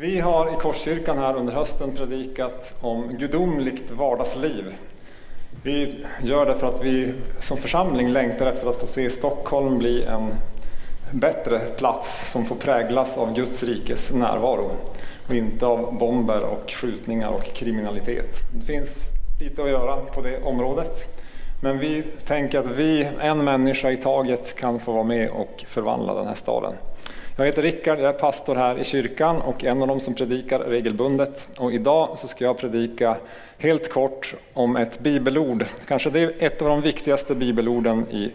Vi 0.00 0.20
har 0.20 0.52
i 0.52 0.56
Korskyrkan 0.56 1.18
här 1.18 1.36
under 1.36 1.52
hösten 1.52 1.92
predikat 1.96 2.74
om 2.80 3.16
gudomligt 3.18 3.90
vardagsliv. 3.90 4.74
Vi 5.62 6.04
gör 6.22 6.46
det 6.46 6.54
för 6.54 6.66
att 6.66 6.84
vi 6.84 7.14
som 7.40 7.56
församling 7.56 8.10
längtar 8.10 8.46
efter 8.46 8.70
att 8.70 8.76
få 8.76 8.86
se 8.86 9.10
Stockholm 9.10 9.78
bli 9.78 10.04
en 10.04 10.34
bättre 11.12 11.58
plats 11.58 12.32
som 12.32 12.44
får 12.44 12.56
präglas 12.56 13.16
av 13.16 13.34
Guds 13.34 13.62
rikes 13.62 14.12
närvaro 14.12 14.70
och 15.28 15.34
inte 15.34 15.66
av 15.66 15.98
bomber 15.98 16.40
och 16.40 16.70
skjutningar 16.70 17.28
och 17.28 17.44
kriminalitet. 17.44 18.36
Det 18.54 18.66
finns 18.66 18.98
lite 19.40 19.62
att 19.62 19.70
göra 19.70 19.96
på 19.96 20.20
det 20.20 20.42
området. 20.42 21.18
Men 21.60 21.78
vi 21.78 22.02
tänker 22.26 22.58
att 22.58 22.66
vi, 22.66 23.08
en 23.20 23.44
människa 23.44 23.90
i 23.90 23.96
taget, 23.96 24.54
kan 24.54 24.80
få 24.80 24.92
vara 24.92 25.04
med 25.04 25.30
och 25.30 25.64
förvandla 25.66 26.14
den 26.14 26.26
här 26.26 26.34
staden. 26.34 26.72
Jag 27.36 27.46
heter 27.46 27.62
Rickard, 27.62 27.98
jag 27.98 28.08
är 28.08 28.18
pastor 28.18 28.54
här 28.54 28.78
i 28.78 28.84
kyrkan 28.84 29.40
och 29.40 29.64
en 29.64 29.82
av 29.82 29.88
dem 29.88 30.00
som 30.00 30.14
predikar 30.14 30.58
regelbundet. 30.58 31.48
Och 31.58 31.72
idag 31.72 32.18
så 32.18 32.28
ska 32.28 32.44
jag 32.44 32.58
predika 32.58 33.16
helt 33.58 33.92
kort 33.92 34.34
om 34.54 34.76
ett 34.76 35.00
bibelord. 35.00 35.64
Kanske 35.88 36.10
det 36.10 36.20
är 36.20 36.34
ett 36.38 36.62
av 36.62 36.68
de 36.68 36.82
viktigaste 36.82 37.34
bibelorden 37.34 38.06
i, 38.10 38.32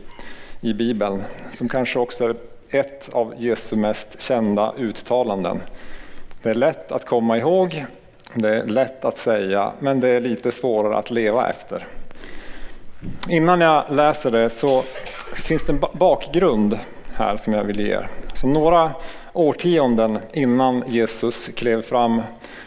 i 0.61 0.73
Bibeln, 0.73 1.23
som 1.51 1.69
kanske 1.69 1.99
också 1.99 2.29
är 2.29 2.35
ett 2.69 3.09
av 3.13 3.33
Jesu 3.37 3.75
mest 3.75 4.21
kända 4.21 4.73
uttalanden. 4.77 5.59
Det 6.41 6.49
är 6.49 6.55
lätt 6.55 6.91
att 6.91 7.05
komma 7.05 7.37
ihåg, 7.37 7.85
det 8.33 8.49
är 8.55 8.63
lätt 8.63 9.05
att 9.05 9.17
säga, 9.17 9.71
men 9.79 9.99
det 9.99 10.07
är 10.07 10.21
lite 10.21 10.51
svårare 10.51 10.95
att 10.95 11.11
leva 11.11 11.49
efter. 11.49 11.87
Innan 13.29 13.61
jag 13.61 13.83
läser 13.89 14.31
det 14.31 14.49
så 14.49 14.83
finns 15.35 15.63
det 15.63 15.73
en 15.73 15.83
bakgrund 15.93 16.79
här 17.15 17.37
som 17.37 17.53
jag 17.53 17.63
vill 17.63 17.79
ge 17.79 17.93
er. 17.93 18.09
Så 18.33 18.47
några 18.47 18.91
årtionden 19.33 20.19
innan 20.33 20.83
Jesus 20.87 21.47
klev 21.47 21.81
fram 21.81 22.21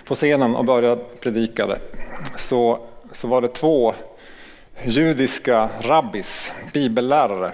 på 0.04 0.14
scenen 0.14 0.56
och 0.56 0.64
började 0.64 1.02
predika 1.20 1.66
det, 1.66 1.78
så, 2.36 2.78
så 3.12 3.28
var 3.28 3.40
det 3.40 3.48
två 3.48 3.94
judiska 4.84 5.68
rabbis, 5.80 6.52
bibellärare, 6.72 7.52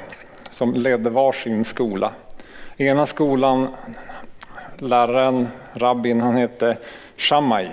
som 0.51 0.75
ledde 0.75 1.11
varsin 1.11 1.65
skola. 1.65 2.13
Ena 2.77 3.07
skolan, 3.07 3.69
läraren, 4.79 5.49
rabbin, 5.73 6.21
han 6.21 6.37
hette 6.37 6.77
Shammai. 7.17 7.69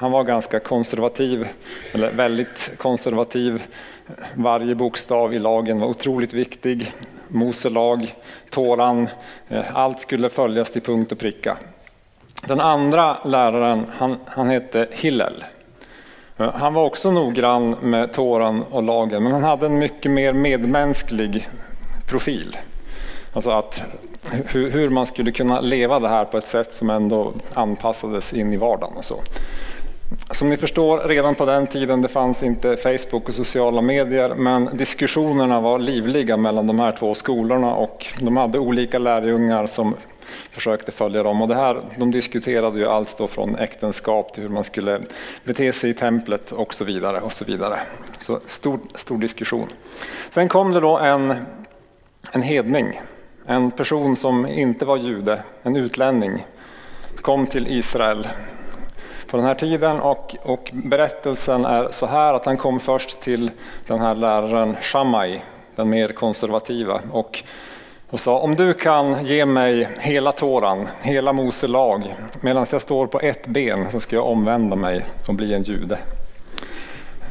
Han 0.00 0.12
var 0.12 0.24
ganska 0.24 0.60
konservativ, 0.60 1.48
eller 1.92 2.10
väldigt 2.10 2.70
konservativ. 2.76 3.62
Varje 4.34 4.74
bokstav 4.74 5.34
i 5.34 5.38
lagen 5.38 5.80
var 5.80 5.86
otroligt 5.86 6.32
viktig. 6.32 6.92
Mose 7.28 7.70
lag, 7.70 8.14
Toran, 8.50 9.08
eh, 9.48 9.76
allt 9.76 10.00
skulle 10.00 10.30
följas 10.30 10.70
till 10.70 10.82
punkt 10.82 11.12
och 11.12 11.18
pricka. 11.18 11.56
Den 12.46 12.60
andra 12.60 13.16
läraren, 13.24 13.86
han, 13.96 14.16
han 14.26 14.48
hette 14.48 14.88
Hillel. 14.90 15.44
Eh, 16.36 16.52
han 16.54 16.74
var 16.74 16.84
också 16.84 17.10
noggrann 17.10 17.70
med 17.70 18.12
Toran 18.12 18.62
och 18.70 18.82
lagen, 18.82 19.22
men 19.22 19.32
han 19.32 19.44
hade 19.44 19.66
en 19.66 19.78
mycket 19.78 20.10
mer 20.10 20.32
medmänsklig 20.32 21.48
profil. 22.08 22.56
Alltså 23.32 23.50
att 23.50 23.82
hur, 24.30 24.70
hur, 24.70 24.88
man 24.88 25.06
skulle 25.06 25.32
kunna 25.32 25.60
leva 25.60 26.00
det 26.00 26.08
här 26.08 26.24
på 26.24 26.38
ett 26.38 26.46
sätt 26.46 26.74
som 26.74 26.90
ändå 26.90 27.32
anpassades 27.54 28.32
in 28.32 28.52
i 28.52 28.56
vardagen 28.56 28.96
och 28.96 29.04
så. 29.04 29.20
Som 30.30 30.50
ni 30.50 30.56
förstår, 30.56 31.08
redan 31.08 31.34
på 31.34 31.44
den 31.44 31.66
tiden 31.66 32.02
det 32.02 32.08
fanns 32.08 32.42
inte 32.42 32.76
Facebook 32.76 33.28
och 33.28 33.34
sociala 33.34 33.80
medier, 33.80 34.34
men 34.34 34.76
diskussionerna 34.76 35.60
var 35.60 35.78
livliga 35.78 36.36
mellan 36.36 36.66
de 36.66 36.80
här 36.80 36.92
två 36.92 37.14
skolorna 37.14 37.74
och 37.74 38.06
de 38.20 38.36
hade 38.36 38.58
olika 38.58 38.98
lärjungar 38.98 39.66
som 39.66 39.94
försökte 40.50 40.92
följa 40.92 41.22
dem. 41.22 41.42
Och 41.42 41.48
det 41.48 41.54
här, 41.54 41.82
de 41.96 42.10
diskuterade 42.10 42.78
ju 42.78 42.86
allt 42.86 43.18
då 43.18 43.28
från 43.28 43.56
äktenskap 43.56 44.34
till 44.34 44.42
hur 44.42 44.50
man 44.50 44.64
skulle 44.64 45.00
bete 45.44 45.72
sig 45.72 45.90
i 45.90 45.94
templet 45.94 46.52
och 46.52 46.74
så 46.74 46.84
vidare. 46.84 47.20
och 47.20 47.32
Så 47.32 47.44
vidare. 47.44 47.78
Så 48.18 48.40
stor, 48.46 48.80
stor 48.94 49.18
diskussion. 49.18 49.68
Sen 50.30 50.48
kom 50.48 50.72
det 50.72 50.80
då 50.80 50.98
en, 50.98 51.34
en 52.32 52.42
hedning, 52.42 53.00
en 53.46 53.70
person 53.70 54.16
som 54.16 54.46
inte 54.46 54.84
var 54.84 54.96
jude, 54.96 55.42
en 55.62 55.76
utlänning, 55.76 56.46
kom 57.20 57.46
till 57.46 57.68
Israel 57.68 58.28
på 59.30 59.36
den 59.36 59.46
här 59.46 59.54
tiden 59.54 60.00
och, 60.00 60.36
och, 60.42 60.70
berättelsen 60.72 61.64
är 61.64 61.88
så 61.90 62.06
här 62.06 62.34
att 62.34 62.44
han 62.44 62.56
kom 62.56 62.80
först 62.80 63.20
till 63.20 63.50
den 63.86 64.00
här 64.00 64.14
läraren 64.14 64.76
Shammai, 64.80 65.40
den 65.76 65.90
mer 65.90 66.08
konservativa 66.08 67.00
och, 67.12 67.42
och 68.10 68.20
sa 68.20 68.38
om 68.38 68.54
du 68.54 68.74
kan 68.74 69.24
ge 69.24 69.46
mig 69.46 69.88
hela 69.98 70.32
Toran, 70.32 70.88
hela 71.02 71.32
Mose 71.32 71.66
lag 71.66 72.14
medan 72.40 72.66
jag 72.72 72.82
står 72.82 73.06
på 73.06 73.20
ett 73.20 73.46
ben 73.46 73.90
så 73.90 74.00
ska 74.00 74.16
jag 74.16 74.26
omvända 74.26 74.76
mig 74.76 75.04
och 75.28 75.34
bli 75.34 75.54
en 75.54 75.62
jude. 75.62 75.98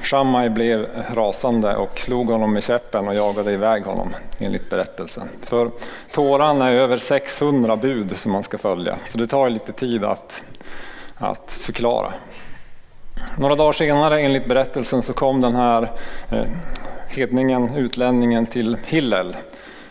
Shammai 0.02 0.50
blev 0.50 0.88
rasande 1.14 1.76
och 1.76 2.00
slog 2.00 2.28
honom 2.30 2.54
med 2.54 2.64
käppen 2.64 3.08
och 3.08 3.16
jagade 3.16 3.52
iväg 3.52 3.84
honom 3.84 4.14
enligt 4.40 4.70
berättelsen. 4.70 5.30
För 5.42 5.72
Toran 6.12 6.62
är 6.62 6.72
över 6.72 6.98
600 6.98 7.76
bud 7.76 8.18
som 8.18 8.32
man 8.32 8.44
ska 8.44 8.58
följa 8.58 8.98
så 9.10 9.18
det 9.18 9.28
tar 9.28 9.50
lite 9.50 9.72
tid 9.72 10.04
att 10.04 10.44
att 11.18 11.52
förklara. 11.52 12.14
Några 13.38 13.56
dagar 13.56 13.72
senare 13.72 14.22
enligt 14.22 14.48
berättelsen 14.48 15.02
så 15.02 15.14
kom 15.14 15.42
den 15.42 15.56
här 15.56 15.92
eh, 16.32 16.46
hedningen, 17.08 17.76
utlänningen 17.76 18.46
till 18.46 18.78
Hillel 18.86 19.38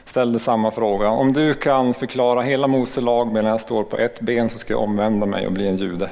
ställde 0.05 0.39
samma 0.39 0.71
fråga. 0.71 1.09
Om 1.09 1.33
du 1.33 1.55
kan 1.55 1.95
förklara 1.95 2.43
hela 2.43 2.67
Mose 2.67 3.01
lag 3.01 3.33
medan 3.33 3.51
jag 3.51 3.61
står 3.61 3.85
på 3.85 3.99
ett 3.99 4.21
ben 4.21 4.51
så 4.51 4.59
ska 4.59 4.73
jag 4.73 4.83
omvända 4.83 5.27
mig 5.27 5.47
och 5.47 5.53
bli 5.53 5.69
en 5.69 5.77
jude. 5.77 6.11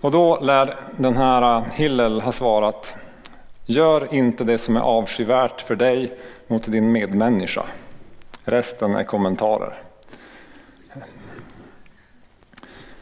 Och 0.00 0.10
då 0.10 0.38
lär 0.40 0.76
den 0.96 1.16
här 1.16 1.56
eh, 1.56 1.64
Hillel 1.72 2.20
ha 2.20 2.32
svarat 2.32 2.94
Gör 3.70 4.14
inte 4.14 4.44
det 4.44 4.58
som 4.58 4.76
är 4.76 4.80
avskyvärt 4.80 5.60
för 5.60 5.76
dig 5.76 6.12
mot 6.46 6.72
din 6.72 6.92
medmänniska. 6.92 7.62
Resten 8.44 8.96
är 8.96 9.04
kommentarer. 9.04 9.87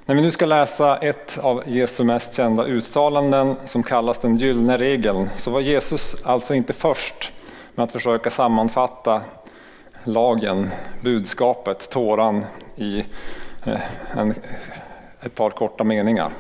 När 0.09 0.15
vi 0.15 0.23
nu 0.23 0.31
ska 0.31 0.47
läsa 0.47 0.97
ett 0.97 1.39
av 1.43 1.63
Jesu 1.67 2.05
mest 2.05 2.35
kända 2.35 2.65
uttalanden 2.65 3.57
som 3.65 3.83
kallas 3.83 4.19
den 4.19 4.37
gyllene 4.37 4.79
regeln 4.79 5.29
så 5.37 5.51
var 5.51 5.61
Jesus 5.61 6.17
alltså 6.25 6.55
inte 6.55 6.73
först 6.73 7.33
med 7.75 7.85
att 7.85 7.93
försöka 7.93 8.31
sammanfatta 8.31 9.21
lagen, 10.05 10.71
budskapet, 11.01 11.91
tåran 11.91 12.45
i 12.77 13.05
eh, 13.65 13.81
en, 14.17 14.35
ett 15.21 15.35
par 15.35 15.51
korta 15.51 15.85
meningar. 15.85 16.31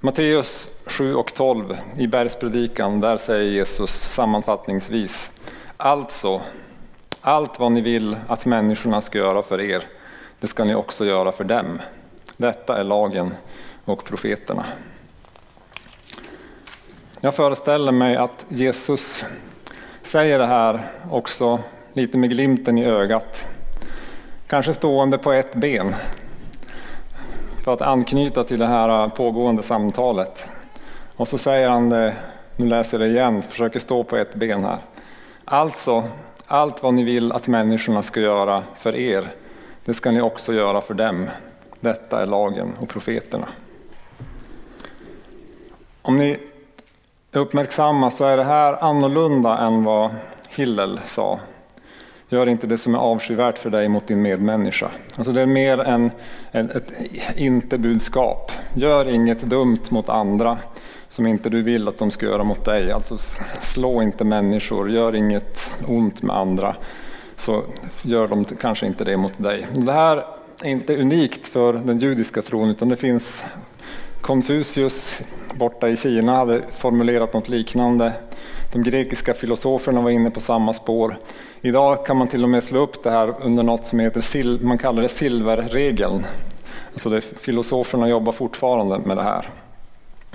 Matteus 0.00 0.68
7 0.86 1.14
och 1.14 1.34
12 1.34 1.76
i 1.96 2.06
bergspredikan, 2.06 3.00
där 3.00 3.16
säger 3.16 3.50
Jesus 3.50 3.90
sammanfattningsvis 3.90 5.40
Alltså, 5.76 6.40
allt 7.20 7.58
vad 7.58 7.72
ni 7.72 7.80
vill 7.80 8.16
att 8.28 8.46
människorna 8.46 9.00
ska 9.00 9.18
göra 9.18 9.42
för 9.42 9.60
er 9.60 9.84
det 10.40 10.46
ska 10.46 10.64
ni 10.64 10.74
också 10.74 11.04
göra 11.04 11.32
för 11.32 11.44
dem. 11.44 11.78
Detta 12.36 12.80
är 12.80 12.84
lagen 12.84 13.34
och 13.84 14.04
profeterna. 14.04 14.64
Jag 17.20 17.34
föreställer 17.34 17.92
mig 17.92 18.16
att 18.16 18.46
Jesus 18.48 19.24
säger 20.02 20.38
det 20.38 20.46
här 20.46 20.80
också 21.10 21.60
lite 21.92 22.18
med 22.18 22.30
glimten 22.30 22.78
i 22.78 22.84
ögat. 22.84 23.46
Kanske 24.46 24.72
stående 24.72 25.18
på 25.18 25.32
ett 25.32 25.54
ben. 25.54 25.94
För 27.64 27.72
att 27.72 27.82
anknyta 27.82 28.44
till 28.44 28.58
det 28.58 28.66
här 28.66 29.08
pågående 29.08 29.62
samtalet. 29.62 30.48
Och 31.16 31.28
så 31.28 31.38
säger 31.38 31.68
han 31.68 31.90
det, 31.90 32.14
nu 32.56 32.66
läser 32.66 32.98
jag 32.98 33.08
det 33.08 33.12
igen, 33.12 33.42
försöker 33.42 33.78
stå 33.78 34.04
på 34.04 34.16
ett 34.16 34.34
ben 34.34 34.64
här. 34.64 34.78
Alltså, 35.44 36.04
allt 36.46 36.82
vad 36.82 36.94
ni 36.94 37.04
vill 37.04 37.32
att 37.32 37.46
människorna 37.46 38.02
ska 38.02 38.20
göra 38.20 38.62
för 38.78 38.96
er, 38.96 39.28
det 39.84 39.94
ska 39.94 40.10
ni 40.10 40.20
också 40.20 40.52
göra 40.52 40.80
för 40.80 40.94
dem. 40.94 41.26
Detta 41.80 42.22
är 42.22 42.26
lagen 42.26 42.72
och 42.80 42.88
profeterna. 42.88 43.48
Om 46.02 46.16
ni 46.16 46.38
är 47.32 47.38
uppmärksamma 47.38 48.10
så 48.10 48.24
är 48.24 48.36
det 48.36 48.44
här 48.44 48.84
annorlunda 48.84 49.58
än 49.58 49.84
vad 49.84 50.10
Hillel 50.48 51.00
sa. 51.06 51.38
Gör 52.28 52.48
inte 52.48 52.66
det 52.66 52.78
som 52.78 52.94
är 52.94 52.98
avskyvärt 52.98 53.58
för 53.58 53.70
dig 53.70 53.88
mot 53.88 54.06
din 54.06 54.22
medmänniska. 54.22 54.90
Alltså 55.16 55.32
det 55.32 55.40
är 55.40 55.46
mer 55.46 55.78
än 55.78 56.10
ett 56.52 56.92
inte-budskap. 57.36 58.52
Gör 58.74 59.08
inget 59.08 59.40
dumt 59.40 59.82
mot 59.90 60.08
andra 60.08 60.58
som 61.08 61.26
inte 61.26 61.48
du 61.48 61.62
vill 61.62 61.88
att 61.88 61.98
de 61.98 62.10
ska 62.10 62.26
göra 62.26 62.44
mot 62.44 62.64
dig. 62.64 62.92
Alltså 62.92 63.16
slå 63.60 64.02
inte 64.02 64.24
människor, 64.24 64.90
gör 64.90 65.14
inget 65.14 65.72
ont 65.86 66.22
med 66.22 66.36
andra 66.36 66.76
så 67.40 67.62
gör 68.02 68.28
de 68.28 68.44
kanske 68.44 68.86
inte 68.86 69.04
det 69.04 69.16
mot 69.16 69.38
dig. 69.38 69.66
Det 69.72 69.92
här 69.92 70.24
är 70.62 70.68
inte 70.68 70.96
unikt 70.96 71.46
för 71.46 71.72
den 71.72 71.98
judiska 71.98 72.42
tron 72.42 72.70
utan 72.70 72.88
det 72.88 72.96
finns 72.96 73.44
Konfucius 74.20 75.20
borta 75.54 75.88
i 75.88 75.96
Kina 75.96 76.36
hade 76.36 76.62
formulerat 76.72 77.32
något 77.32 77.48
liknande. 77.48 78.12
De 78.72 78.82
grekiska 78.82 79.34
filosoferna 79.34 80.00
var 80.00 80.10
inne 80.10 80.30
på 80.30 80.40
samma 80.40 80.72
spår. 80.72 81.16
Idag 81.60 82.06
kan 82.06 82.16
man 82.16 82.28
till 82.28 82.42
och 82.42 82.48
med 82.48 82.64
slå 82.64 82.80
upp 82.80 83.02
det 83.02 83.10
här 83.10 83.34
under 83.40 83.62
något 83.62 83.86
som 83.86 83.98
heter, 83.98 84.64
man 84.64 84.78
kallar 84.78 85.02
det 85.02 85.08
silverregeln. 85.08 86.26
Alltså 86.92 87.10
det, 87.10 87.20
filosoferna 87.20 88.08
jobbar 88.08 88.32
fortfarande 88.32 88.98
med 88.98 89.16
det 89.16 89.22
här. 89.22 89.48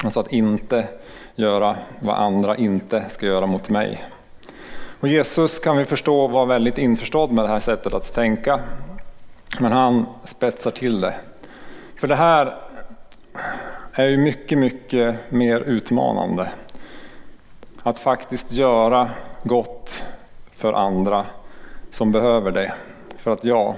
Alltså 0.04 0.20
att 0.20 0.34
inte 0.34 0.88
göra 1.36 1.76
vad 2.00 2.16
andra 2.16 2.56
inte 2.56 3.06
ska 3.10 3.26
göra 3.26 3.46
mot 3.46 3.70
mig. 3.70 4.04
Och 5.06 5.10
Jesus 5.10 5.60
kan 5.60 5.78
vi 5.78 5.86
förstå 5.86 6.28
var 6.28 6.46
väldigt 6.46 6.78
införstådd 6.78 7.32
med 7.32 7.44
det 7.44 7.48
här 7.48 7.60
sättet 7.60 7.94
att 7.94 8.14
tänka. 8.14 8.60
Men 9.60 9.72
han 9.72 10.06
spetsar 10.24 10.72
till 10.72 11.02
det. 11.02 11.14
För 11.96 12.08
det 12.08 12.16
här 12.16 12.56
är 13.94 14.06
ju 14.06 14.18
mycket, 14.18 14.58
mycket 14.58 15.16
mer 15.30 15.60
utmanande. 15.60 16.50
Att 17.84 18.00
faktiskt 18.00 18.52
göra 18.52 19.10
gott 19.44 20.04
för 20.56 20.74
andra 20.74 21.26
som 21.90 22.12
behöver 22.12 22.52
det. 22.52 22.74
För 23.18 23.32
att 23.32 23.44
jag 23.44 23.76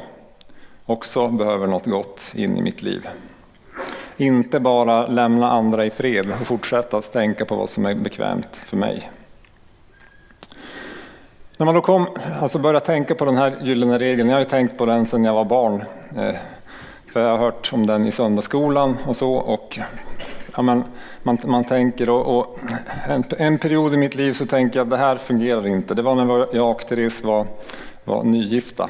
också 0.85 1.27
behöver 1.27 1.68
något 1.68 1.85
gott 1.85 2.33
in 2.35 2.57
i 2.57 2.62
mitt 2.62 2.81
liv. 2.81 3.07
Inte 4.18 4.59
bara 4.59 5.07
lämna 5.07 5.51
andra 5.51 5.85
i 5.85 5.89
fred 5.89 6.33
och 6.41 6.47
fortsätta 6.47 6.97
att 6.97 7.13
tänka 7.13 7.45
på 7.45 7.56
vad 7.56 7.69
som 7.69 7.85
är 7.85 7.95
bekvämt 7.95 8.57
för 8.65 8.77
mig. 8.77 9.12
När 11.59 11.65
man 11.65 11.75
då 11.75 11.81
kom, 11.81 12.07
alltså 12.42 12.59
började 12.59 12.86
tänka 12.86 13.15
på 13.15 13.25
den 13.25 13.38
här 13.38 13.57
gyllene 13.62 13.98
regeln, 13.98 14.30
jag 14.30 14.36
har 14.36 14.39
ju 14.39 14.50
tänkt 14.50 14.77
på 14.77 14.86
den 14.86 15.06
sedan 15.06 15.24
jag 15.24 15.33
var 15.33 15.45
barn. 15.45 15.83
Eh, 16.18 16.36
för 17.13 17.19
jag 17.19 17.30
har 17.30 17.38
hört 17.38 17.74
om 17.74 17.86
den 17.86 18.06
i 18.06 18.12
söndagsskolan 18.12 18.98
och 19.06 19.15
så. 19.15 19.33
Och, 19.33 19.80
ja, 20.56 20.62
man, 20.62 20.83
man, 21.24 21.38
man 21.45 21.63
tänker 21.63 22.09
och, 22.09 22.38
och 22.38 22.59
en, 23.07 23.24
en, 23.38 23.57
period 23.59 23.94
i 23.94 23.98
mitt 23.98 24.15
liv 24.15 24.33
så 24.33 24.45
tänker 24.45 24.80
jag 24.80 24.86
att 24.86 24.89
det 24.89 24.98
här 24.98 25.15
fungerar 25.15 25.68
inte. 25.68 25.94
Det 25.94 26.01
var 26.01 26.15
när 26.15 26.56
jag 26.56 26.71
och 26.71 26.88
Therese 26.88 27.24
var, 27.24 27.45
var 28.04 28.24
nygifta. 28.24 28.89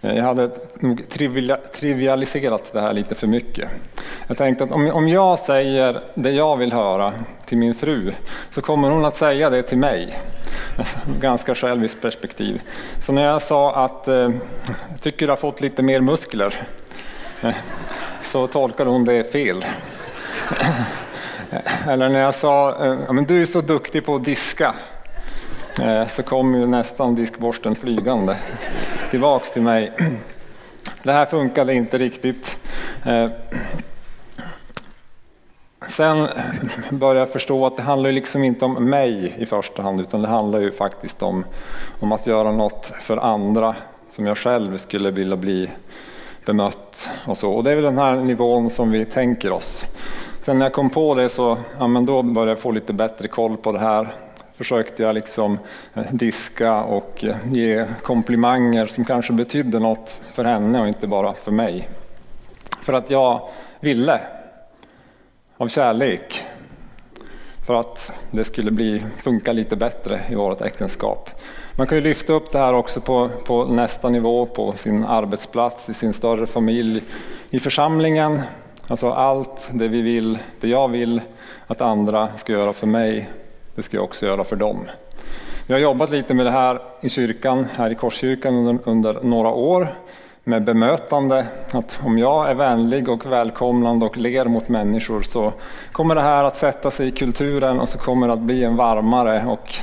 Eh, 0.00 0.16
jag 0.16 0.24
hade 0.24 0.50
nog 0.80 1.08
trivialiserat 1.72 2.72
det 2.72 2.80
här 2.80 2.92
lite 2.92 3.14
för 3.14 3.26
mycket. 3.26 3.68
Jag 4.26 4.36
tänkte 4.36 4.64
att 4.64 4.72
om 4.72 5.08
jag 5.08 5.38
säger 5.38 6.00
det 6.14 6.30
jag 6.30 6.56
vill 6.56 6.72
höra 6.72 7.12
till 7.46 7.58
min 7.58 7.74
fru 7.74 8.12
så 8.50 8.60
kommer 8.60 8.90
hon 8.90 9.04
att 9.04 9.16
säga 9.16 9.50
det 9.50 9.62
till 9.62 9.78
mig. 9.78 10.18
Alltså, 10.78 10.98
ganska 11.20 11.54
själviskt 11.54 12.02
perspektiv. 12.02 12.62
Så 12.98 13.12
när 13.12 13.24
jag 13.24 13.42
sa 13.42 13.84
att 13.84 14.08
eh, 14.08 14.14
jag 14.90 15.00
tycker 15.00 15.26
du 15.26 15.32
har 15.32 15.36
fått 15.36 15.60
lite 15.60 15.82
mer 15.82 16.00
muskler 16.00 16.54
eh, 17.42 17.54
så 18.20 18.46
tolkade 18.46 18.90
hon 18.90 19.04
det 19.04 19.32
fel. 19.32 19.64
Eller 21.86 22.08
när 22.08 22.20
jag 22.20 22.34
sa 22.34 22.84
eh, 22.84 23.12
men 23.12 23.24
du 23.24 23.42
är 23.42 23.46
så 23.46 23.60
duktig 23.60 24.06
på 24.06 24.14
att 24.14 24.24
diska 24.24 24.74
eh, 25.80 26.06
så 26.06 26.22
kom 26.22 26.54
ju 26.54 26.66
nästan 26.66 27.14
diskborsten 27.14 27.74
flygande 27.74 28.36
tillbaks 29.10 29.50
till 29.50 29.62
mig. 29.62 29.92
Det 31.02 31.12
här 31.12 31.26
funkade 31.26 31.74
inte 31.74 31.98
riktigt. 31.98 32.56
Eh, 33.06 33.30
Sen 35.98 36.28
började 36.90 37.20
jag 37.20 37.28
förstå 37.28 37.66
att 37.66 37.76
det 37.76 37.82
handlar 37.82 38.12
liksom 38.12 38.44
inte 38.44 38.64
om 38.64 38.90
mig 38.90 39.34
i 39.38 39.46
första 39.46 39.82
hand 39.82 40.00
utan 40.00 40.22
det 40.22 40.28
handlar 40.28 40.60
ju 40.60 40.72
faktiskt 40.72 41.22
om, 41.22 41.44
om 42.00 42.12
att 42.12 42.26
göra 42.26 42.52
något 42.52 42.92
för 43.00 43.16
andra 43.16 43.74
som 44.08 44.26
jag 44.26 44.38
själv 44.38 44.76
skulle 44.76 45.10
vilja 45.10 45.36
bli 45.36 45.70
bemött. 46.46 47.10
Och, 47.26 47.38
så. 47.38 47.52
och 47.52 47.64
det 47.64 47.70
är 47.70 47.74
väl 47.74 47.84
den 47.84 47.98
här 47.98 48.16
nivån 48.16 48.70
som 48.70 48.90
vi 48.90 49.04
tänker 49.04 49.52
oss. 49.52 49.84
Sen 50.42 50.58
när 50.58 50.66
jag 50.66 50.72
kom 50.72 50.90
på 50.90 51.14
det 51.14 51.28
så 51.28 51.58
ja, 51.78 51.86
men 51.86 52.06
då 52.06 52.22
började 52.22 52.50
jag 52.50 52.58
få 52.58 52.70
lite 52.70 52.92
bättre 52.92 53.28
koll 53.28 53.56
på 53.56 53.72
det 53.72 53.78
här 53.78 54.08
försökte 54.54 55.02
jag 55.02 55.14
liksom 55.14 55.58
eh, 55.94 56.02
diska 56.10 56.82
och 56.82 57.24
eh, 57.24 57.36
ge 57.52 57.86
komplimanger 58.02 58.86
som 58.86 59.04
kanske 59.04 59.32
betydde 59.32 59.78
något 59.78 60.20
för 60.34 60.44
henne 60.44 60.80
och 60.80 60.88
inte 60.88 61.06
bara 61.06 61.32
för 61.32 61.52
mig. 61.52 61.88
För 62.82 62.92
att 62.92 63.10
jag 63.10 63.48
ville, 63.80 64.20
av 65.58 65.68
kärlek, 65.68 66.44
för 67.66 67.74
att 67.74 68.12
det 68.30 68.44
skulle 68.44 68.70
bli, 68.70 69.02
funka 69.22 69.52
lite 69.52 69.76
bättre 69.76 70.20
i 70.30 70.34
vårt 70.34 70.60
äktenskap. 70.60 71.30
Man 71.76 71.86
kan 71.86 71.98
ju 71.98 72.04
lyfta 72.04 72.32
upp 72.32 72.52
det 72.52 72.58
här 72.58 72.74
också 72.74 73.00
på, 73.00 73.30
på 73.46 73.64
nästa 73.64 74.08
nivå, 74.08 74.46
på 74.46 74.72
sin 74.72 75.04
arbetsplats, 75.04 75.88
i 75.88 75.94
sin 75.94 76.12
större 76.12 76.46
familj, 76.46 77.02
i 77.50 77.60
församlingen. 77.60 78.40
Alltså 78.88 79.10
allt 79.10 79.70
det 79.72 79.88
vi 79.88 80.02
vill, 80.02 80.38
det 80.60 80.68
jag 80.68 80.88
vill 80.88 81.20
att 81.66 81.80
andra 81.80 82.28
ska 82.36 82.52
göra 82.52 82.72
för 82.72 82.86
mig, 82.86 83.28
det 83.74 83.82
ska 83.82 83.96
jag 83.96 84.04
också 84.04 84.26
göra 84.26 84.44
för 84.44 84.56
dem. 84.56 84.78
Vi 85.66 85.74
har 85.74 85.80
jobbat 85.80 86.10
lite 86.10 86.34
med 86.34 86.46
det 86.46 86.52
här 86.52 86.80
i 87.00 87.08
kyrkan, 87.08 87.66
här 87.76 87.90
i 87.90 87.94
Korskyrkan 87.94 88.54
under, 88.54 88.78
under 88.84 89.20
några 89.22 89.48
år 89.48 89.88
med 90.48 90.64
bemötande. 90.64 91.46
Att 91.72 92.00
om 92.04 92.18
jag 92.18 92.50
är 92.50 92.54
vänlig 92.54 93.08
och 93.08 93.26
välkomnande 93.26 94.06
och 94.06 94.16
ler 94.16 94.44
mot 94.44 94.68
människor 94.68 95.22
så 95.22 95.52
kommer 95.92 96.14
det 96.14 96.20
här 96.20 96.44
att 96.44 96.56
sätta 96.56 96.90
sig 96.90 97.08
i 97.08 97.10
kulturen 97.10 97.80
och 97.80 97.88
så 97.88 97.98
kommer 97.98 98.26
det 98.26 98.32
att 98.32 98.38
bli 98.38 98.64
en 98.64 98.76
varmare 98.76 99.44
och 99.46 99.74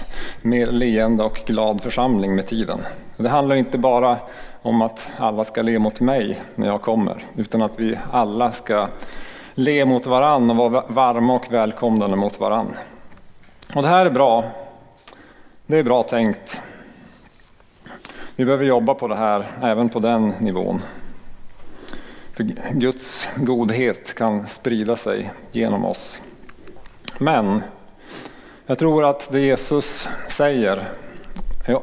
mer 0.41 0.67
leende 0.67 1.23
och 1.23 1.41
glad 1.45 1.81
församling 1.81 2.35
med 2.35 2.47
tiden. 2.47 2.79
Det 3.17 3.29
handlar 3.29 3.56
inte 3.56 3.77
bara 3.77 4.17
om 4.62 4.81
att 4.81 5.09
alla 5.17 5.44
ska 5.44 5.62
le 5.62 5.79
mot 5.79 6.00
mig 6.00 6.41
när 6.56 6.67
jag 6.67 6.81
kommer, 6.81 7.25
utan 7.35 7.62
att 7.62 7.79
vi 7.79 7.97
alla 8.12 8.51
ska 8.51 8.88
le 9.53 9.85
mot 9.85 10.06
varann 10.06 10.50
och 10.50 10.56
vara 10.56 10.83
varma 10.88 11.33
och 11.33 11.53
välkomnande 11.53 12.15
mot 12.15 12.39
varann. 12.39 12.73
Och 13.75 13.81
det 13.81 13.88
här 13.88 14.06
är 14.06 14.09
bra. 14.09 14.44
Det 15.65 15.77
är 15.77 15.83
bra 15.83 16.03
tänkt. 16.03 16.62
Vi 18.37 18.45
behöver 18.45 18.65
jobba 18.65 18.93
på 18.93 19.07
det 19.07 19.15
här, 19.15 19.45
även 19.61 19.89
på 19.89 19.99
den 19.99 20.27
nivån. 20.27 20.81
För 22.33 22.43
Guds 22.73 23.29
godhet 23.35 24.15
kan 24.15 24.47
sprida 24.47 24.95
sig 24.95 25.31
genom 25.51 25.85
oss. 25.85 26.21
Men 27.19 27.63
jag 28.65 28.79
tror 28.79 29.05
att 29.09 29.31
det 29.31 29.39
Jesus 29.39 30.07
säger 30.29 30.83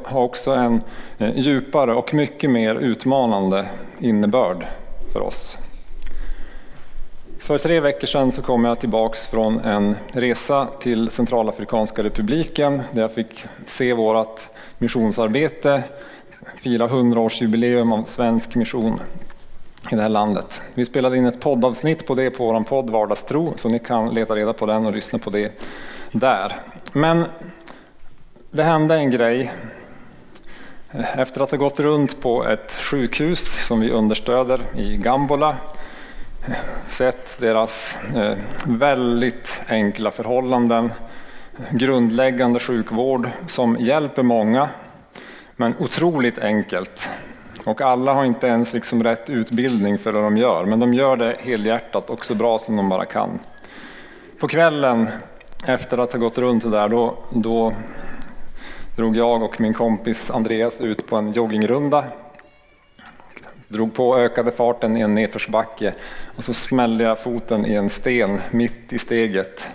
har 0.05 0.21
också 0.21 0.51
en 0.51 0.83
eh, 1.19 1.39
djupare 1.39 1.95
och 1.95 2.15
mycket 2.15 2.51
mer 2.51 2.75
utmanande 2.75 3.67
innebörd 3.99 4.67
för 5.13 5.21
oss. 5.21 5.59
För 7.39 7.59
tre 7.59 7.81
veckor 7.81 8.07
sedan 8.07 8.33
så 8.33 8.43
kom 8.43 8.65
jag 8.65 8.81
tillbaks 8.81 9.27
från 9.27 9.61
en 9.61 9.97
resa 10.13 10.67
till 10.81 11.11
Centralafrikanska 11.11 12.03
republiken 12.03 12.83
där 12.93 13.03
jag 13.03 13.15
fick 13.15 13.45
se 13.67 13.93
vårt 13.93 14.41
missionsarbete, 14.79 15.83
fira 16.63 16.89
100-årsjubileum 16.89 17.93
av 17.93 18.05
svensk 18.05 18.55
mission 18.55 19.01
i 19.93 19.95
det 19.95 20.03
här 20.03 20.09
landet. 20.09 20.63
Vi 20.75 20.85
spelade 20.85 21.17
in 21.17 21.27
ett 21.27 21.41
poddavsnitt 21.41 22.07
på 22.07 22.15
det 22.15 22.31
på 22.31 22.45
vår 22.45 22.61
podd 22.61 22.91
Vardagstro 22.91 23.53
så 23.57 23.69
ni 23.69 23.79
kan 23.79 24.15
leta 24.15 24.37
reda 24.37 24.53
på 24.53 24.67
den 24.67 24.87
och 24.87 24.93
lyssna 24.93 25.19
på 25.19 25.31
det 25.31 25.53
där. 26.13 26.53
Men 26.93 27.25
det 28.51 28.63
hände 28.63 28.95
en 28.95 29.11
grej 29.11 29.53
efter 31.15 31.41
att 31.41 31.51
ha 31.51 31.59
gått 31.59 31.81
runt 31.81 32.21
på 32.21 32.47
ett 32.47 32.73
sjukhus 32.73 33.67
som 33.67 33.81
vi 33.81 33.91
understöder 33.91 34.61
i 34.77 34.97
Gambola 34.97 35.57
sett 36.89 37.39
deras 37.41 37.97
eh, 38.17 38.39
väldigt 38.65 39.61
enkla 39.69 40.11
förhållanden, 40.11 40.93
grundläggande 41.71 42.61
sjukvård 42.61 43.29
som 43.47 43.77
hjälper 43.81 44.23
många, 44.23 44.69
men 45.63 45.75
otroligt 45.79 46.39
enkelt. 46.39 47.11
Och 47.65 47.81
alla 47.81 48.13
har 48.13 48.25
inte 48.25 48.47
ens 48.47 48.73
liksom 48.73 49.03
rätt 49.03 49.31
utbildning 49.31 49.99
för 49.99 50.13
det 50.13 50.23
de 50.23 50.37
gör, 50.37 50.65
men 50.65 50.81
de 50.81 50.95
gör 50.95 51.17
det 51.17 51.37
helhjärtat 51.41 52.11
och 52.11 52.25
så 52.25 52.35
bra 52.35 52.59
som 52.59 52.77
de 52.77 52.89
bara 52.89 53.05
kan. 53.05 53.39
På 54.39 54.49
kvällen 54.49 55.09
efter 55.67 55.99
att 55.99 56.13
ha 56.13 56.19
gått 56.19 56.39
runt 56.39 56.71
där, 56.71 56.89
då, 56.89 57.15
då 57.31 57.73
drog 58.97 59.17
jag 59.17 59.43
och 59.43 59.61
min 59.61 59.75
kompis 59.75 60.31
Andreas 60.31 60.81
ut 60.81 61.07
på 61.07 61.17
en 61.17 61.33
joggingrunda 61.33 62.05
drog 63.69 63.95
på 63.95 64.19
ökade 64.19 64.53
farten 64.53 64.97
i 64.97 65.01
en 65.01 65.15
nedförsbacke 65.15 65.95
och 66.37 66.45
så 66.45 66.55
smällde 66.55 67.05
jag 67.05 67.19
foten 67.19 67.67
i 67.67 67.75
en 67.75 67.91
sten 67.91 68.41
mitt 68.51 68.93
i 68.93 68.99
steget 68.99 69.69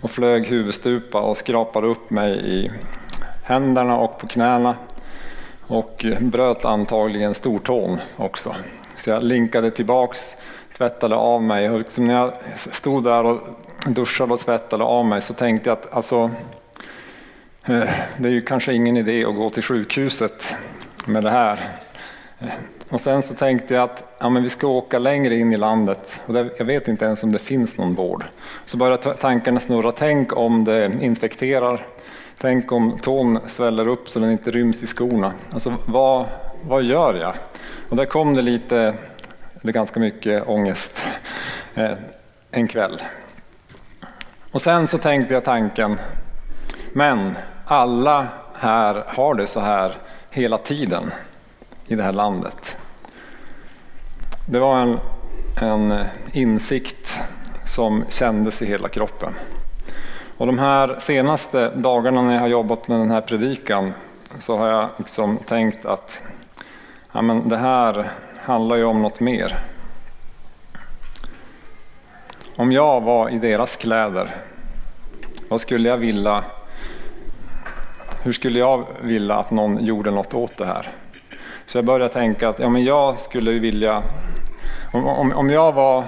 och 0.00 0.10
flög 0.10 0.46
huvudstupa 0.46 1.20
och 1.20 1.36
skrapade 1.36 1.86
upp 1.86 2.10
mig 2.10 2.58
i 2.58 2.70
händerna 3.44 3.98
och 3.98 4.18
på 4.18 4.26
knäna 4.26 4.76
och 5.72 6.04
eh, 6.04 6.20
bröt 6.20 6.64
antagligen 6.64 7.34
stortån 7.34 7.98
också. 8.16 8.54
Så 8.96 9.10
jag 9.10 9.22
linkade 9.24 9.70
tillbaks, 9.70 10.36
tvättade 10.76 11.14
av 11.14 11.42
mig 11.42 11.70
och 11.70 11.78
liksom 11.78 12.04
när 12.04 12.14
jag 12.14 12.32
stod 12.56 13.04
där 13.04 13.24
och 13.24 13.40
duschade 13.86 14.34
och 14.34 14.40
tvättade 14.40 14.84
av 14.84 15.04
mig 15.04 15.22
så 15.22 15.34
tänkte 15.34 15.70
jag 15.70 15.78
att 15.78 15.94
alltså, 15.94 16.30
eh, 17.64 17.88
det 18.16 18.28
är 18.28 18.32
ju 18.32 18.42
kanske 18.42 18.72
ingen 18.72 18.96
idé 18.96 19.24
att 19.24 19.34
gå 19.34 19.50
till 19.50 19.62
sjukhuset 19.62 20.54
med 21.06 21.22
det 21.22 21.30
här. 21.30 21.68
Eh, 22.40 22.48
och 22.90 23.00
sen 23.00 23.22
så 23.22 23.34
tänkte 23.34 23.74
jag 23.74 23.82
att 23.82 24.16
ja, 24.18 24.28
men 24.28 24.42
vi 24.42 24.48
ska 24.48 24.66
åka 24.66 24.98
längre 24.98 25.36
in 25.36 25.52
i 25.52 25.56
landet 25.56 26.20
och 26.26 26.34
där, 26.34 26.52
jag 26.58 26.64
vet 26.64 26.88
inte 26.88 27.04
ens 27.04 27.22
om 27.22 27.32
det 27.32 27.38
finns 27.38 27.78
någon 27.78 27.94
vård. 27.94 28.24
Så 28.64 28.76
började 28.76 29.14
tankarna 29.14 29.60
snurra, 29.60 29.92
tänk 29.92 30.36
om 30.36 30.64
det 30.64 30.92
infekterar, 31.00 31.86
tänk 32.42 32.72
om 32.72 32.98
tån 32.98 33.38
sväller 33.46 33.88
upp 33.88 34.08
så 34.08 34.18
den 34.18 34.30
inte 34.30 34.50
ryms 34.50 34.82
i 34.82 34.86
skorna. 34.86 35.32
Alltså 35.50 35.74
vad, 35.86 36.26
vad 36.62 36.82
gör 36.82 37.14
jag? 37.14 37.34
Och 37.88 37.96
där 37.96 38.04
kom 38.04 38.34
det 38.34 38.42
lite 38.42 38.94
eller 39.60 39.72
ganska 39.72 40.00
mycket 40.00 40.48
ångest 40.48 41.04
eh, 41.74 41.92
en 42.50 42.68
kväll. 42.68 43.02
Och 44.52 44.62
sen 44.62 44.86
så 44.86 44.98
tänkte 44.98 45.34
jag 45.34 45.44
tanken, 45.44 45.98
men 46.92 47.36
alla 47.64 48.26
här 48.54 49.04
har 49.06 49.34
det 49.34 49.46
så 49.46 49.60
här 49.60 49.96
hela 50.30 50.58
tiden 50.58 51.10
i 51.86 51.94
det 51.94 52.02
här 52.02 52.12
landet. 52.12 52.76
Det 54.48 54.58
var 54.58 54.76
en, 54.80 54.98
en 55.60 56.04
insikt 56.32 57.20
som 57.64 58.04
kändes 58.08 58.62
i 58.62 58.66
hela 58.66 58.88
kroppen. 58.88 59.34
Och 60.42 60.46
de 60.46 60.58
här 60.58 60.96
senaste 60.98 61.70
dagarna 61.70 62.22
när 62.22 62.34
jag 62.34 62.40
har 62.40 62.48
jobbat 62.48 62.88
med 62.88 62.98
den 62.98 63.10
här 63.10 63.20
predikan 63.20 63.92
så 64.38 64.56
har 64.56 64.68
jag 64.68 64.88
liksom 64.96 65.38
tänkt 65.38 65.86
att 65.86 66.22
ja, 67.12 67.22
men 67.22 67.48
det 67.48 67.56
här 67.56 68.10
handlar 68.36 68.76
ju 68.76 68.84
om 68.84 69.02
något 69.02 69.20
mer. 69.20 69.58
Om 72.56 72.72
jag 72.72 73.00
var 73.00 73.28
i 73.30 73.38
deras 73.38 73.76
kläder, 73.76 74.36
vad 75.48 75.60
skulle 75.60 75.88
jag 75.88 75.96
vilja 75.96 76.44
hur 78.22 78.32
skulle 78.32 78.58
jag 78.58 78.86
vilja 79.00 79.36
att 79.36 79.50
någon 79.50 79.84
gjorde 79.84 80.10
något 80.10 80.34
åt 80.34 80.56
det 80.56 80.66
här? 80.66 80.88
Så 81.66 81.78
jag 81.78 81.84
började 81.84 82.14
tänka 82.14 82.48
att 82.48 82.58
ja, 82.58 82.68
men 82.68 82.84
jag 82.84 83.18
skulle 83.18 83.50
vilja, 83.50 84.02
om, 84.92 85.06
om, 85.06 85.32
om 85.32 85.50
jag 85.50 85.72
var 85.72 86.04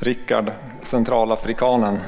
Rickard, 0.00 0.52
centralafrikanen, 0.82 2.00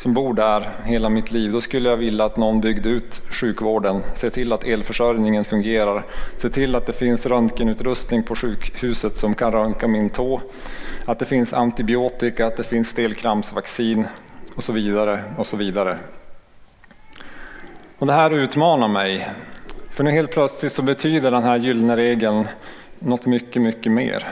som 0.00 0.14
bor 0.14 0.34
där 0.34 0.68
hela 0.84 1.08
mitt 1.08 1.30
liv, 1.30 1.52
då 1.52 1.60
skulle 1.60 1.88
jag 1.88 1.96
vilja 1.96 2.24
att 2.24 2.36
någon 2.36 2.60
byggde 2.60 2.88
ut 2.88 3.22
sjukvården, 3.30 4.02
se 4.14 4.30
till 4.30 4.52
att 4.52 4.64
elförsörjningen 4.64 5.44
fungerar, 5.44 6.04
se 6.36 6.48
till 6.48 6.74
att 6.74 6.86
det 6.86 6.92
finns 6.92 7.26
röntgenutrustning 7.26 8.22
på 8.22 8.34
sjukhuset 8.34 9.16
som 9.16 9.34
kan 9.34 9.52
röntga 9.52 9.88
min 9.88 10.10
tå, 10.10 10.40
att 11.04 11.18
det 11.18 11.24
finns 11.24 11.52
antibiotika, 11.52 12.46
att 12.46 12.56
det 12.56 12.64
finns 12.64 12.88
stelkrampsvaccin 12.88 14.06
och 14.54 14.64
så 14.64 14.72
vidare 14.72 15.24
och 15.38 15.46
så 15.46 15.56
vidare. 15.56 15.98
Och 17.98 18.06
det 18.06 18.12
här 18.12 18.30
utmanar 18.30 18.88
mig, 18.88 19.28
för 19.90 20.04
nu 20.04 20.10
helt 20.10 20.30
plötsligt 20.30 20.72
så 20.72 20.82
betyder 20.82 21.30
den 21.30 21.42
här 21.42 21.56
gyllene 21.56 21.96
regeln 21.96 22.48
något 22.98 23.26
mycket, 23.26 23.62
mycket 23.62 23.92
mer 23.92 24.26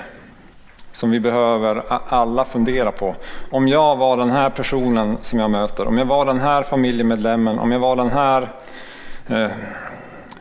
som 0.99 1.11
vi 1.11 1.21
behöver 1.21 1.83
alla 2.09 2.45
fundera 2.45 2.93
på. 2.93 3.15
Om 3.51 3.69
jag 3.69 3.97
var 3.97 4.17
den 4.17 4.31
här 4.31 4.51
personen 4.51 5.19
som 5.21 5.39
jag 5.39 5.51
möter, 5.51 5.89
om 5.89 5.99
jag 5.99 6.05
var 6.05 6.27
den 6.27 6.41
här 6.41 6.63
familjemedlemmen, 6.63 7.59
om 7.59 7.73
jag 7.73 7.79
var 7.79 7.97
den 7.97 8.11
här 8.11 8.49
eh, 9.27 9.51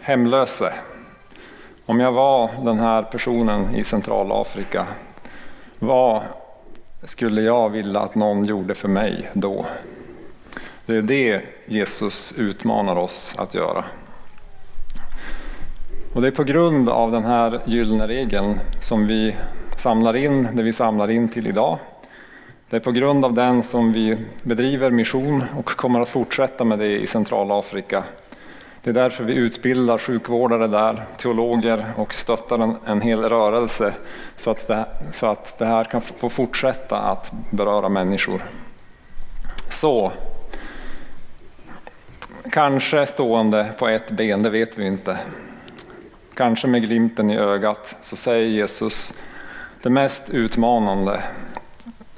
hemlöse, 0.01 0.73
om 1.85 1.99
jag 1.99 2.11
var 2.11 2.49
den 2.63 2.79
här 2.79 3.03
personen 3.03 3.75
i 3.75 3.83
Centralafrika, 3.83 4.85
vad 5.79 6.21
skulle 7.03 7.41
jag 7.41 7.69
vilja 7.69 7.99
att 7.99 8.15
någon 8.15 8.45
gjorde 8.45 8.75
för 8.75 8.87
mig 8.87 9.29
då? 9.33 9.65
Det 10.85 10.95
är 10.95 11.01
det 11.01 11.41
Jesus 11.65 12.33
utmanar 12.37 12.95
oss 12.95 13.35
att 13.37 13.53
göra. 13.53 13.83
Och 16.13 16.21
det 16.21 16.27
är 16.27 16.31
på 16.31 16.43
grund 16.43 16.89
av 16.89 17.11
den 17.11 17.25
här 17.25 17.59
gyllene 17.65 18.07
regeln 18.07 18.59
som 18.81 19.07
vi 19.07 19.35
samlar 19.87 20.15
in 20.15 20.47
det 20.53 20.63
vi 20.63 20.73
samlar 20.73 21.09
in 21.09 21.29
till 21.29 21.47
idag. 21.47 21.77
Det 22.69 22.75
är 22.75 22.79
på 22.79 22.91
grund 22.91 23.25
av 23.25 23.33
den 23.33 23.63
som 23.63 23.93
vi 23.93 24.17
bedriver 24.43 24.91
mission 24.91 25.43
och 25.57 25.65
kommer 25.65 26.01
att 26.01 26.09
fortsätta 26.09 26.63
med 26.63 26.79
det 26.79 27.01
i 27.01 27.07
Centralafrika. 27.07 28.03
Det 28.83 28.89
är 28.89 28.93
därför 28.93 29.23
vi 29.23 29.33
utbildar 29.33 29.97
sjukvårdare 29.97 30.67
där, 30.67 31.05
teologer 31.17 31.85
och 31.95 32.13
stöttar 32.13 32.59
en, 32.59 32.75
en 32.85 33.01
hel 33.01 33.23
rörelse 33.23 33.93
så 34.37 34.51
att, 34.51 34.67
det, 34.67 34.85
så 35.11 35.27
att 35.27 35.57
det 35.57 35.65
här 35.65 35.83
kan 35.83 36.01
få 36.01 36.29
fortsätta 36.29 36.97
att 36.97 37.31
beröra 37.51 37.89
människor. 37.89 38.43
Så, 39.69 40.11
kanske 42.51 43.05
stående 43.05 43.67
på 43.79 43.87
ett 43.87 44.11
ben, 44.11 44.43
det 44.43 44.49
vet 44.49 44.77
vi 44.77 44.87
inte. 44.87 45.17
Kanske 46.33 46.67
med 46.67 46.81
glimten 46.81 47.31
i 47.31 47.37
ögat 47.37 47.97
så 48.01 48.15
säger 48.15 48.47
Jesus 48.47 49.13
det 49.81 49.89
mest 49.89 50.29
utmanande 50.29 51.23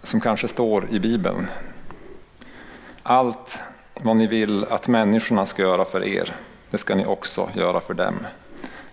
som 0.03 0.21
kanske 0.21 0.47
står 0.47 0.89
i 0.89 0.99
Bibeln. 0.99 1.47
Allt 3.03 3.59
vad 3.93 4.15
ni 4.15 4.27
vill 4.27 4.65
att 4.65 4.87
människorna 4.87 5.45
ska 5.45 5.61
göra 5.61 5.85
för 5.85 6.03
er, 6.03 6.35
det 6.69 6.77
ska 6.77 6.95
ni 6.95 7.05
också 7.05 7.49
göra 7.53 7.79
för 7.79 7.93
dem. 7.93 8.15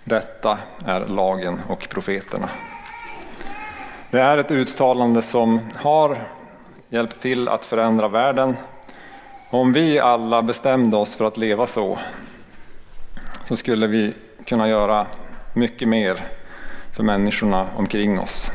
Detta 0.05 0.59
är 0.85 1.07
lagen 1.07 1.61
och 1.69 1.89
profeterna. 1.89 2.49
Det 4.11 4.21
är 4.21 4.39
ett 4.39 4.51
uttalande 4.51 5.23
som 5.23 5.61
har 5.75 6.19
hjälpt 6.89 7.21
till 7.21 7.49
att 7.49 7.65
förändra 7.65 8.09
världen. 8.09 8.57
Om 9.51 9.73
vi 9.73 9.99
alla 9.99 10.43
bestämde 10.43 10.97
oss 10.97 11.17
för 11.17 11.25
att 11.25 11.37
leva 11.37 11.67
så, 11.67 11.99
så 13.45 13.57
skulle 13.57 13.87
vi 13.87 14.15
kunna 14.45 14.69
göra 14.69 15.07
mycket 15.55 15.89
mer 15.89 16.25
för 16.97 17.03
människorna 17.03 17.67
omkring 17.77 18.21
oss. 18.21 18.51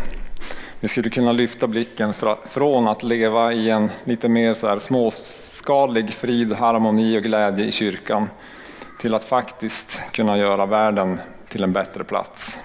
Vi 0.80 0.88
skulle 0.88 1.10
kunna 1.10 1.32
lyfta 1.32 1.68
blicken 1.68 2.14
från 2.50 2.88
att 2.88 3.04
leva 3.04 3.54
i 3.54 3.70
en 3.70 3.90
lite 4.04 4.30
mer 4.30 4.54
så 4.54 4.68
här 4.68 4.80
småskalig 4.80 6.14
frid, 6.14 6.54
harmoni 6.54 7.18
och 7.18 7.24
glädje 7.24 7.66
i 7.66 7.72
kyrkan 7.72 8.30
till 9.00 9.14
att 9.14 9.24
faktiskt 9.24 10.02
kunna 10.12 10.38
göra 10.38 10.66
världen 10.66 11.20
till 11.50 11.64
en 11.64 11.74
bättre 11.74 12.04
plats. 12.04 12.60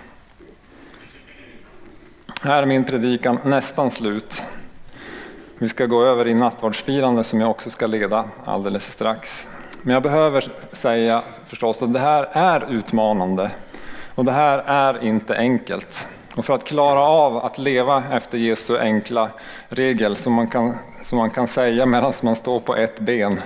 Här 2.43 2.63
är 2.63 2.67
min 2.67 2.85
predikan 2.85 3.39
nästan 3.45 3.91
slut. 3.91 4.43
Vi 5.59 5.69
ska 5.69 5.87
gå 5.87 6.05
över 6.05 6.29
i 6.29 6.35
nattvardsfirande 6.35 7.25
som 7.25 7.41
jag 7.41 7.51
också 7.51 7.71
ska 7.71 7.87
leda 7.87 8.25
alldeles 8.45 8.93
strax. 8.93 9.47
Men 9.83 9.95
jag 9.95 10.03
behöver 10.03 10.45
säga 10.73 11.23
förstås 11.47 11.83
att 11.83 11.93
det 11.93 11.99
här 11.99 12.29
är 12.33 12.73
utmanande 12.73 13.51
och 14.17 14.25
det 14.25 14.33
här 14.33 14.59
är 14.67 15.05
inte 15.05 15.37
enkelt. 15.37 16.07
Och 16.37 16.45
för 16.45 16.55
att 16.55 16.65
klara 16.65 17.01
av 17.01 17.37
att 17.37 17.59
leva 17.59 18.03
efter 18.13 18.39
Jesu 18.39 18.79
enkla 18.79 19.31
regel 19.69 20.17
som 20.17 20.33
man 20.33 20.49
kan, 20.49 20.75
som 21.03 21.19
man 21.19 21.31
kan 21.31 21.47
säga 21.47 21.87
medan 21.87 22.13
man 22.23 22.37
står 22.37 22.61
på 22.61 22.77
ett 22.77 23.01
ben 23.01 23.41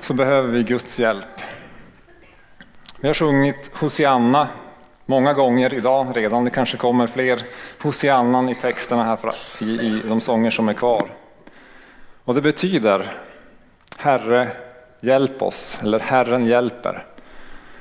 så 0.00 0.14
behöver 0.14 0.48
vi 0.48 0.62
Guds 0.62 0.98
hjälp. 0.98 1.40
Vi 3.00 3.08
har 3.08 3.14
sjungit 3.14 3.70
Hosianna 3.74 4.48
många 5.06 5.32
gånger 5.32 5.74
idag 5.74 6.06
redan, 6.14 6.44
det 6.44 6.50
kanske 6.50 6.76
kommer 6.76 7.06
fler 7.06 7.42
Hosiannan 7.82 8.48
i 8.48 8.54
texterna 8.54 9.04
här 9.04 9.18
i, 9.60 9.64
i 9.64 10.02
de 10.08 10.20
sånger 10.20 10.50
som 10.50 10.68
är 10.68 10.74
kvar. 10.74 11.10
Och 12.24 12.34
det 12.34 12.42
betyder 12.42 13.12
Herre, 13.98 14.48
hjälp 15.00 15.42
oss, 15.42 15.78
eller 15.82 15.98
Herren 15.98 16.44
hjälper. 16.44 17.06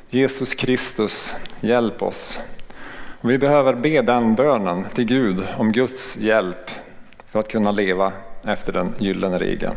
Jesus 0.10 0.56
Kristus, 0.56 1.36
hjälp 1.60 2.02
oss. 2.02 2.40
Vi 3.22 3.38
behöver 3.38 3.74
be 3.74 4.02
den 4.02 4.36
bönen 4.36 4.86
till 4.94 5.06
Gud 5.06 5.48
om 5.58 5.72
Guds 5.72 6.18
hjälp 6.18 6.70
för 7.30 7.40
att 7.40 7.48
kunna 7.48 7.72
leva 7.72 8.12
efter 8.44 8.74
den 8.74 8.94
gyllene 8.98 9.40
regeln. 9.40 9.76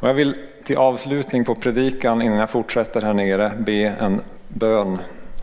Och 0.00 0.08
jag 0.08 0.14
vill 0.14 0.36
till 0.64 0.76
avslutning 0.76 1.44
på 1.44 1.54
predikan 1.54 2.22
innan 2.22 2.38
jag 2.38 2.50
fortsätter 2.50 3.02
här 3.02 3.14
nere 3.14 3.52
be 3.58 3.94
en 4.00 4.20
bön 4.48 4.98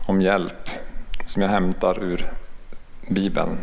om 0.06 0.22
hjälp 0.22 0.68
som 1.26 1.42
jag 1.42 1.48
hämtar 1.48 2.02
ur 2.02 2.32
Bibeln. 3.08 3.58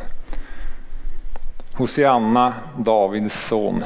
Hosianna, 1.73 2.53
Davids 2.77 3.47
son. 3.47 3.83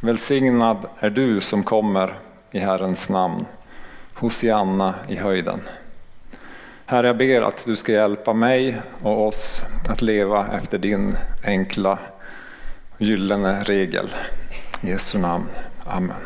Välsignad 0.00 0.86
är 1.00 1.10
du 1.10 1.40
som 1.40 1.62
kommer 1.62 2.18
i 2.50 2.58
Herrens 2.58 3.08
namn. 3.08 3.46
Hosianna 4.20 4.94
i 5.08 5.16
höjden. 5.16 5.60
Herre, 6.86 7.06
jag 7.06 7.16
ber 7.16 7.42
att 7.42 7.64
du 7.66 7.76
ska 7.76 7.92
hjälpa 7.92 8.32
mig 8.32 8.80
och 9.02 9.26
oss 9.26 9.62
att 9.88 10.02
leva 10.02 10.56
efter 10.56 10.78
din 10.78 11.16
enkla 11.44 11.98
gyllene 12.98 13.62
regel. 13.64 14.08
I 14.82 14.88
Jesu 14.90 15.18
namn. 15.18 15.46
Amen. 15.84 16.16